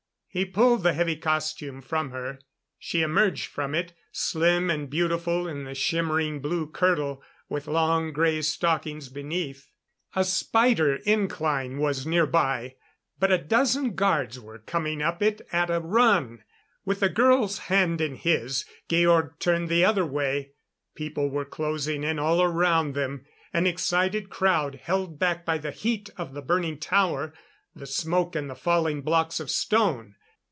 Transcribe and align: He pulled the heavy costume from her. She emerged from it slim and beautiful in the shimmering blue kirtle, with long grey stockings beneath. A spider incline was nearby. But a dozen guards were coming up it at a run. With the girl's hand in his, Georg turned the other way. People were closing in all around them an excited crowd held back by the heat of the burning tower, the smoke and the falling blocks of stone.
He 0.33 0.45
pulled 0.45 0.83
the 0.83 0.93
heavy 0.93 1.17
costume 1.17 1.81
from 1.81 2.11
her. 2.11 2.39
She 2.79 3.01
emerged 3.01 3.47
from 3.47 3.75
it 3.75 3.91
slim 4.13 4.69
and 4.69 4.89
beautiful 4.89 5.45
in 5.45 5.65
the 5.65 5.75
shimmering 5.75 6.39
blue 6.39 6.67
kirtle, 6.71 7.21
with 7.49 7.67
long 7.67 8.13
grey 8.13 8.41
stockings 8.41 9.09
beneath. 9.09 9.67
A 10.15 10.23
spider 10.23 10.95
incline 11.05 11.79
was 11.79 12.07
nearby. 12.07 12.75
But 13.19 13.29
a 13.33 13.37
dozen 13.37 13.93
guards 13.95 14.39
were 14.39 14.59
coming 14.59 15.01
up 15.01 15.21
it 15.21 15.41
at 15.51 15.69
a 15.69 15.81
run. 15.81 16.45
With 16.85 17.01
the 17.01 17.09
girl's 17.09 17.57
hand 17.67 17.99
in 17.99 18.15
his, 18.15 18.63
Georg 18.87 19.33
turned 19.37 19.67
the 19.67 19.83
other 19.83 20.05
way. 20.05 20.53
People 20.95 21.29
were 21.29 21.43
closing 21.43 22.05
in 22.05 22.19
all 22.19 22.41
around 22.41 22.93
them 22.93 23.25
an 23.51 23.67
excited 23.67 24.29
crowd 24.29 24.75
held 24.75 25.19
back 25.19 25.43
by 25.43 25.57
the 25.57 25.71
heat 25.71 26.09
of 26.15 26.33
the 26.33 26.41
burning 26.41 26.77
tower, 26.79 27.33
the 27.75 27.85
smoke 27.85 28.33
and 28.33 28.49
the 28.49 28.55
falling 28.55 29.01
blocks 29.01 29.41
of 29.41 29.49
stone. 29.51 30.15